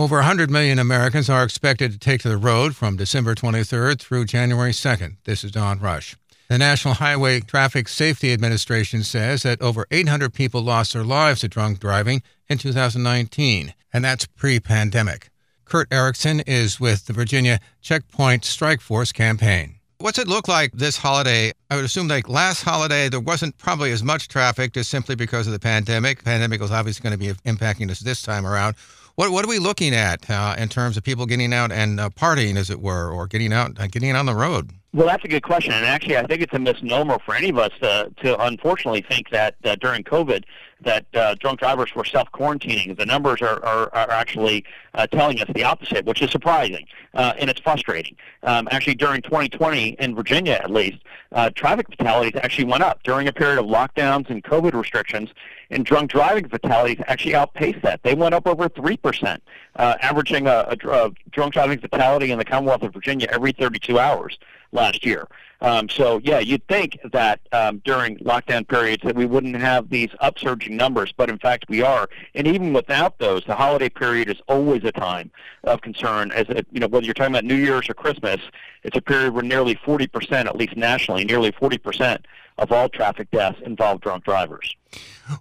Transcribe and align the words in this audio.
Over 0.00 0.18
100 0.18 0.48
million 0.48 0.78
Americans 0.78 1.28
are 1.28 1.42
expected 1.42 1.90
to 1.90 1.98
take 1.98 2.20
to 2.20 2.28
the 2.28 2.36
road 2.36 2.76
from 2.76 2.96
December 2.96 3.34
23rd 3.34 3.98
through 3.98 4.26
January 4.26 4.70
2nd. 4.70 5.16
This 5.24 5.42
is 5.42 5.50
Don 5.50 5.80
Rush. 5.80 6.16
The 6.48 6.56
National 6.56 6.94
Highway 6.94 7.40
Traffic 7.40 7.88
Safety 7.88 8.32
Administration 8.32 9.02
says 9.02 9.42
that 9.42 9.60
over 9.60 9.88
800 9.90 10.32
people 10.32 10.62
lost 10.62 10.92
their 10.92 11.02
lives 11.02 11.40
to 11.40 11.48
drunk 11.48 11.80
driving 11.80 12.22
in 12.48 12.58
2019, 12.58 13.74
and 13.92 14.04
that's 14.04 14.24
pre 14.24 14.60
pandemic. 14.60 15.30
Kurt 15.64 15.92
Erickson 15.92 16.40
is 16.46 16.78
with 16.78 17.06
the 17.06 17.12
Virginia 17.12 17.58
Checkpoint 17.82 18.44
Strike 18.44 18.80
Force 18.80 19.10
campaign. 19.10 19.80
What's 19.98 20.20
it 20.20 20.28
look 20.28 20.46
like 20.46 20.70
this 20.70 20.96
holiday? 20.96 21.50
I 21.70 21.74
would 21.74 21.84
assume 21.84 22.06
like 22.06 22.28
last 22.28 22.62
holiday, 22.62 23.08
there 23.08 23.18
wasn't 23.18 23.58
probably 23.58 23.90
as 23.90 24.04
much 24.04 24.28
traffic 24.28 24.74
just 24.74 24.90
simply 24.90 25.16
because 25.16 25.48
of 25.48 25.52
the 25.52 25.58
pandemic. 25.58 26.22
pandemic 26.22 26.60
was 26.60 26.70
obviously 26.70 27.02
going 27.02 27.18
to 27.18 27.34
be 27.34 27.36
impacting 27.50 27.90
us 27.90 27.98
this 27.98 28.22
time 28.22 28.46
around. 28.46 28.76
What, 29.18 29.32
what 29.32 29.44
are 29.44 29.48
we 29.48 29.58
looking 29.58 29.96
at 29.96 30.30
uh, 30.30 30.54
in 30.56 30.68
terms 30.68 30.96
of 30.96 31.02
people 31.02 31.26
getting 31.26 31.52
out 31.52 31.72
and 31.72 31.98
uh, 31.98 32.08
partying, 32.10 32.56
as 32.56 32.70
it 32.70 32.80
were, 32.80 33.10
or 33.10 33.26
getting 33.26 33.52
out, 33.52 33.72
uh, 33.76 33.88
getting 33.88 34.14
on 34.14 34.26
the 34.26 34.34
road? 34.36 34.70
Well, 34.94 35.08
that's 35.08 35.24
a 35.24 35.28
good 35.28 35.42
question, 35.42 35.72
and 35.72 35.84
actually, 35.84 36.16
I 36.16 36.24
think 36.24 36.40
it's 36.40 36.54
a 36.54 36.58
misnomer 36.60 37.18
for 37.26 37.34
any 37.34 37.48
of 37.48 37.58
us 37.58 37.72
to, 37.82 38.12
to 38.22 38.40
unfortunately 38.40 39.02
think 39.02 39.30
that 39.30 39.56
uh, 39.64 39.74
during 39.74 40.04
COVID 40.04 40.44
that 40.80 41.06
uh, 41.14 41.34
drunk 41.36 41.60
drivers 41.60 41.94
were 41.94 42.04
self 42.04 42.30
quarantining. 42.32 42.96
The 42.96 43.06
numbers 43.06 43.42
are, 43.42 43.64
are, 43.64 43.94
are 43.94 44.10
actually 44.10 44.64
uh, 44.94 45.06
telling 45.06 45.40
us 45.40 45.48
the 45.54 45.64
opposite, 45.64 46.04
which 46.04 46.22
is 46.22 46.30
surprising 46.30 46.86
uh, 47.14 47.34
and 47.38 47.50
it's 47.50 47.60
frustrating. 47.60 48.16
Um, 48.42 48.68
actually, 48.70 48.94
during 48.94 49.22
2020 49.22 49.96
in 49.98 50.14
Virginia, 50.14 50.60
at 50.62 50.70
least, 50.70 50.98
uh, 51.32 51.50
traffic 51.50 51.86
fatalities 51.88 52.32
actually 52.42 52.64
went 52.64 52.82
up 52.82 53.02
during 53.02 53.28
a 53.28 53.32
period 53.32 53.58
of 53.58 53.66
lockdowns 53.66 54.30
and 54.30 54.42
COVID 54.44 54.72
restrictions, 54.72 55.30
and 55.70 55.84
drunk 55.84 56.10
driving 56.10 56.48
fatalities 56.48 56.98
actually 57.06 57.34
outpaced 57.34 57.82
that. 57.82 58.02
They 58.02 58.14
went 58.14 58.34
up 58.34 58.46
over 58.46 58.68
three 58.68 58.96
percent, 58.96 59.42
uh, 59.76 59.96
averaging 60.00 60.46
a, 60.46 60.76
a, 60.82 60.88
a 60.88 61.10
drunk 61.30 61.54
driving 61.54 61.78
fatality 61.80 62.30
in 62.30 62.38
the 62.38 62.44
Commonwealth 62.44 62.82
of 62.82 62.94
Virginia 62.94 63.28
every 63.30 63.52
32 63.52 63.98
hours 63.98 64.38
last 64.72 65.04
year. 65.04 65.26
Um, 65.60 65.88
so 65.88 66.20
yeah, 66.22 66.38
you'd 66.38 66.66
think 66.68 66.98
that 67.12 67.40
um, 67.52 67.82
during 67.84 68.18
lockdown 68.18 68.66
periods 68.66 69.02
that 69.04 69.16
we 69.16 69.26
wouldn't 69.26 69.56
have 69.56 69.90
these 69.90 70.10
upsurging 70.22 70.70
numbers, 70.70 71.12
but 71.16 71.28
in 71.28 71.38
fact 71.38 71.64
we 71.68 71.82
are. 71.82 72.08
And 72.34 72.46
even 72.46 72.72
without 72.72 73.18
those, 73.18 73.44
the 73.44 73.56
holiday 73.56 73.88
period 73.88 74.28
is 74.28 74.36
always 74.46 74.84
a 74.84 74.92
time 74.92 75.30
of 75.64 75.80
concern. 75.80 76.30
As 76.30 76.48
a, 76.48 76.64
you 76.70 76.80
know, 76.80 76.86
whether 76.86 77.04
you're 77.04 77.14
talking 77.14 77.32
about 77.32 77.44
New 77.44 77.56
Year's 77.56 77.88
or 77.88 77.94
Christmas, 77.94 78.40
it's 78.84 78.96
a 78.96 79.02
period 79.02 79.34
where 79.34 79.42
nearly 79.42 79.74
40%, 79.74 80.32
at 80.46 80.56
least 80.56 80.76
nationally, 80.76 81.24
nearly 81.24 81.50
40% 81.50 82.24
of 82.58 82.72
all 82.72 82.88
traffic 82.88 83.30
deaths 83.30 83.58
involve 83.64 84.00
drunk 84.00 84.24
drivers. 84.24 84.74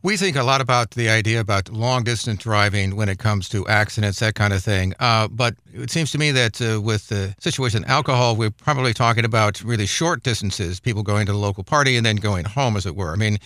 We 0.04 0.18
think 0.18 0.36
a 0.36 0.44
lot 0.44 0.60
about 0.60 0.92
the 0.92 1.10
idea 1.10 1.40
about 1.40 1.72
long 1.72 2.04
distance 2.04 2.44
driving 2.44 2.96
when 2.96 3.08
it 3.08 3.20
comes 3.20 3.48
to 3.50 3.66
accidents, 3.68 4.20
that 4.20 4.36
kind 4.36 4.54
of 4.54 4.62
thing. 4.62 4.94
Uh, 5.00 5.30
but 5.30 5.56
it 5.74 5.90
seems 5.90 6.12
to 6.12 6.18
me 6.18 6.32
that 6.32 6.62
uh, 6.62 6.82
with 6.82 7.08
the 7.08 7.34
situation 7.40 7.86
alcohol, 7.86 8.36
we're 8.36 8.52
probably 8.52 8.94
talking 8.94 9.24
about 9.24 9.62
really 9.64 9.86
short 9.86 10.07
distances, 10.16 10.80
people 10.80 11.04
going 11.04 11.26
to 11.26 11.34
the 11.34 11.38
local 11.38 11.64
party 11.64 11.98
and 11.98 12.06
then 12.06 12.16
going 12.16 12.46
home, 12.46 12.78
as 12.78 12.86
it 12.86 12.96
were. 12.96 13.12
I 13.12 13.16
mean, 13.16 13.38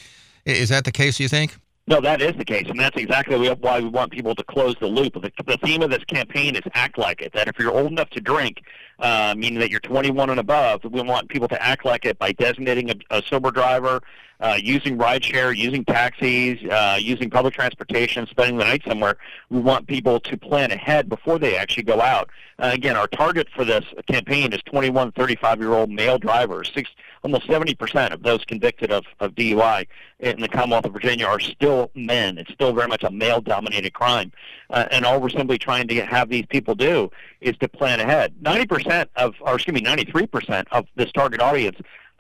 is 0.45 0.70
that 0.70 0.86
the 0.86 0.92
case, 0.92 1.20
you 1.20 1.28
think? 1.28 1.58
No, 1.88 2.00
that 2.00 2.22
is 2.22 2.36
the 2.38 2.45
case, 2.45 2.68
and 2.70 2.80
that's 2.80 2.95
exactly 2.95 3.50
why 3.56 3.80
we 3.80 3.90
want 3.90 4.12
people 4.12 4.36
to 4.36 4.44
close 4.44 4.76
the 4.80 4.88
loop. 4.88 5.14
The 5.14 5.58
theme 5.64 5.81
of 5.81 5.90
this 5.90 6.03
campaign 6.03 6.56
is 6.56 6.62
act 6.73 6.98
like 6.98 7.22
it. 7.22 7.34
That 7.34 7.48
if 7.48 7.58
you're 7.58 7.72
old 7.72 7.92
enough 7.92 8.12
to 8.12 8.22
drink, 8.22 8.62
uh, 9.02 9.33
meaning 9.35 9.59
that 9.59 9.69
you're 9.69 9.80
21 9.80 10.30
and 10.30 10.39
above, 10.39 10.83
we 10.83 11.02
want 11.02 11.27
people 11.27 11.47
to 11.47 11.61
act 11.61 11.85
like 11.85 12.05
it 12.05 12.17
by 12.19 12.31
designating 12.31 12.91
a, 12.91 12.95
a 13.09 13.23
sober 13.27 13.52
driver, 13.52 14.02
uh, 14.41 14.57
using 14.61 14.97
rideshare, 14.97 15.55
using 15.55 15.85
taxis, 15.85 16.59
uh, 16.71 16.97
using 16.99 17.29
public 17.29 17.53
transportation, 17.53 18.25
spending 18.27 18.57
the 18.57 18.63
night 18.63 18.81
somewhere. 18.88 19.17
We 19.49 19.59
want 19.59 19.88
people 19.88 20.19
to 20.22 20.38
plan 20.38 20.72
ahead 20.72 21.09
before 21.09 21.38
they 21.38 21.55
actually 21.57 21.83
go 21.83 22.02
out. 22.02 22.29
Uh, 22.57 22.72
again, 22.73 22.95
our 22.95 23.07
target 23.07 23.47
for 23.55 23.66
this 23.66 23.85
campaign 24.07 24.53
is 24.53 24.61
21, 24.66 25.11
35 25.13 25.59
year 25.59 25.73
old 25.73 25.89
male 25.89 26.17
drivers. 26.17 26.72
Six, 26.73 26.89
almost 27.23 27.47
70% 27.47 28.11
of 28.11 28.23
those 28.23 28.44
convicted 28.45 28.91
of, 28.91 29.06
of 29.19 29.34
DUI 29.35 29.88
in 30.19 30.40
the 30.41 30.47
Commonwealth 30.47 30.85
of 30.85 30.94
Virginia 30.94 31.25
are 31.25 31.40
still 31.40 31.91
men. 31.95 32.38
It's 32.38 32.51
still 32.51 32.73
very 32.73 32.88
much 32.88 33.03
a 33.03 33.11
male 33.11 33.41
dominated 33.41 33.94
crime. 33.94 34.31
Uh, 34.69 34.88
and 34.91 35.06
all 35.06 35.19
we're 35.19 35.29
simply 35.29 35.57
trying 35.57 35.88
to 35.88 36.06
have 36.06 36.29
these 36.29 36.45
people 36.47 36.75
do 36.75 37.11
is 37.41 37.56
to 37.57 37.67
plan 37.67 38.00
ahead. 38.00 38.34
90% 38.41 38.91
of, 39.16 39.35
or 39.41 39.56
excuse 39.56 39.74
me, 39.74 39.81
93% 39.81 40.66
of 40.72 40.85
this 40.96 41.12
target 41.12 41.41
audience 41.41 41.78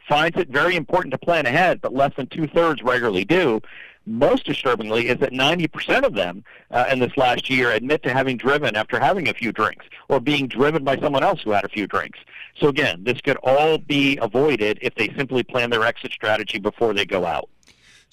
finds 0.07 0.37
it 0.37 0.49
very 0.49 0.75
important 0.75 1.11
to 1.11 1.17
plan 1.17 1.45
ahead, 1.45 1.81
but 1.81 1.93
less 1.93 2.11
than 2.15 2.27
two 2.27 2.47
thirds 2.47 2.81
regularly 2.83 3.25
do. 3.25 3.61
Most 4.05 4.45
disturbingly 4.45 5.07
is 5.07 5.19
that 5.19 5.31
90% 5.31 6.03
of 6.03 6.15
them 6.15 6.43
uh, 6.71 6.85
in 6.91 6.99
this 6.99 7.15
last 7.17 7.49
year 7.49 7.71
admit 7.71 8.01
to 8.03 8.11
having 8.11 8.35
driven 8.35 8.75
after 8.75 8.99
having 8.99 9.29
a 9.29 9.33
few 9.33 9.51
drinks 9.51 9.85
or 10.09 10.19
being 10.19 10.47
driven 10.47 10.83
by 10.83 10.97
someone 10.97 11.23
else 11.23 11.41
who 11.41 11.51
had 11.51 11.63
a 11.63 11.69
few 11.69 11.85
drinks. 11.85 12.19
So 12.59 12.67
again, 12.67 13.03
this 13.03 13.21
could 13.21 13.37
all 13.43 13.77
be 13.77 14.17
avoided 14.17 14.79
if 14.81 14.95
they 14.95 15.09
simply 15.15 15.43
plan 15.43 15.69
their 15.69 15.83
exit 15.83 16.11
strategy 16.11 16.57
before 16.57 16.93
they 16.93 17.05
go 17.05 17.25
out. 17.25 17.47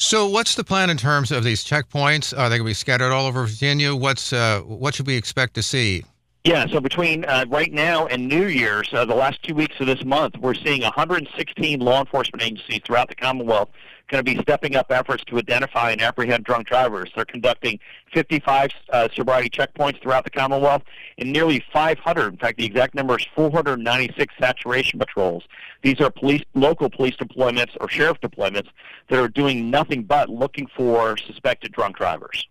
So, 0.00 0.28
what's 0.28 0.54
the 0.54 0.62
plan 0.62 0.90
in 0.90 0.96
terms 0.96 1.32
of 1.32 1.42
these 1.42 1.64
checkpoints? 1.64 2.32
Are 2.32 2.48
they 2.48 2.56
going 2.56 2.66
to 2.66 2.70
be 2.70 2.74
scattered 2.74 3.10
all 3.10 3.26
over 3.26 3.44
Virginia? 3.44 3.96
What's 3.96 4.32
uh, 4.32 4.60
what 4.60 4.94
should 4.94 5.08
we 5.08 5.16
expect 5.16 5.54
to 5.54 5.62
see? 5.62 6.04
Yeah, 6.48 6.66
so 6.66 6.80
between 6.80 7.26
uh, 7.26 7.44
right 7.50 7.70
now 7.70 8.06
and 8.06 8.26
New 8.26 8.46
Year's, 8.46 8.88
uh, 8.94 9.04
the 9.04 9.14
last 9.14 9.42
two 9.42 9.54
weeks 9.54 9.78
of 9.80 9.86
this 9.86 10.02
month, 10.02 10.34
we're 10.38 10.54
seeing 10.54 10.80
116 10.80 11.78
law 11.78 12.00
enforcement 12.00 12.42
agencies 12.42 12.80
throughout 12.86 13.10
the 13.10 13.14
Commonwealth 13.14 13.68
going 14.08 14.24
to 14.24 14.34
be 14.34 14.40
stepping 14.40 14.74
up 14.74 14.90
efforts 14.90 15.22
to 15.26 15.36
identify 15.36 15.90
and 15.90 16.00
apprehend 16.00 16.44
drunk 16.44 16.66
drivers. 16.66 17.10
They're 17.14 17.26
conducting 17.26 17.78
55 18.14 18.70
uh, 18.90 19.08
sobriety 19.14 19.50
checkpoints 19.50 20.00
throughout 20.00 20.24
the 20.24 20.30
Commonwealth 20.30 20.84
and 21.18 21.30
nearly 21.30 21.62
500, 21.70 22.32
in 22.32 22.38
fact, 22.38 22.56
the 22.56 22.64
exact 22.64 22.94
number 22.94 23.18
is 23.18 23.26
496 23.34 24.34
saturation 24.40 24.98
patrols. 24.98 25.44
These 25.82 26.00
are 26.00 26.08
police, 26.10 26.44
local 26.54 26.88
police 26.88 27.16
deployments 27.16 27.76
or 27.78 27.90
sheriff 27.90 28.22
deployments 28.22 28.68
that 29.10 29.18
are 29.18 29.28
doing 29.28 29.68
nothing 29.68 30.04
but 30.04 30.30
looking 30.30 30.66
for 30.74 31.18
suspected 31.18 31.72
drunk 31.72 31.98
drivers. 31.98 32.48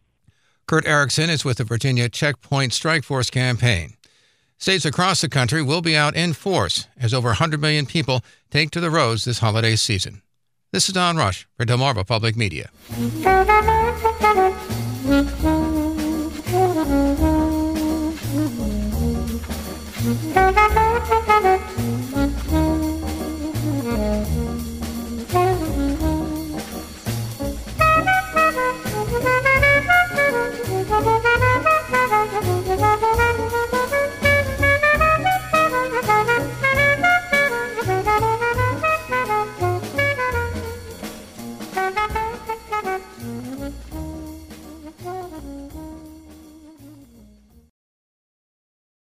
Kurt 0.67 0.85
Erickson 0.85 1.29
is 1.29 1.45
with 1.45 1.59
the 1.59 1.63
Virginia 1.63 2.09
Checkpoint 2.09 2.73
Strike 2.73 3.05
Force 3.05 3.29
campaign. 3.29 3.93
States 4.57 4.83
across 4.83 5.21
the 5.21 5.29
country 5.29 5.61
will 5.61 5.81
be 5.81 5.95
out 5.95 6.13
in 6.13 6.33
force 6.33 6.87
as 6.99 7.13
over 7.13 7.29
100 7.29 7.61
million 7.61 7.85
people 7.85 8.21
take 8.51 8.69
to 8.71 8.81
the 8.81 8.91
roads 8.91 9.23
this 9.23 9.39
holiday 9.39 9.77
season. 9.77 10.21
This 10.73 10.89
is 10.89 10.93
Don 10.93 11.15
Rush 11.15 11.47
for 11.55 11.65
Delmarva 11.65 12.05
Public 12.05 12.35
Media. 12.35 12.69
Thank 42.87 43.01
you. 45.75 45.86